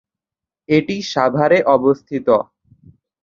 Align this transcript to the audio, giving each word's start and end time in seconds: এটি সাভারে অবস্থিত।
এটি 0.69 0.95
সাভারে 1.11 1.59
অবস্থিত। 1.75 2.27